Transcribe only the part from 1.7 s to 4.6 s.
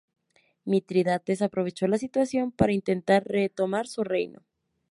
la situación para intentar retomar su reino.